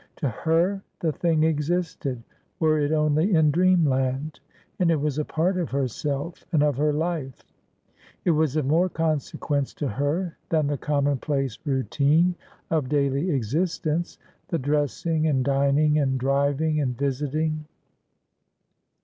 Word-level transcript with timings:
To 0.15 0.29
her 0.29 0.81
the 0.99 1.11
thing 1.11 1.43
existed, 1.43 2.23
were 2.59 2.79
it 2.79 2.91
only 2.91 3.35
in 3.35 3.51
dreamland; 3.51 4.39
it 4.79 4.99
was 4.99 5.19
a 5.19 5.25
part 5.25 5.57
of 5.59 5.69
herself 5.69 6.43
and 6.51 6.63
of 6.63 6.75
her 6.77 6.91
life; 6.91 7.43
it 8.25 8.31
was 8.31 8.55
of 8.55 8.65
more 8.65 8.89
cousequence 8.89 9.75
to 9.75 9.87
her 9.87 10.35
than 10.49 10.65
the 10.65 10.77
commonplace 10.79 11.59
rou 11.65 11.83
tint^ 11.83 12.33
of 12.71 12.89
daily 12.89 13.25
existeiice— 13.27 14.17
the 14.49 14.57
dressing, 14.57 15.27
and 15.27 15.45
dming, 15.45 16.01
and 16.01 16.19
driving, 16.19 16.81
and 16.81 16.97
visiting. 16.97 17.65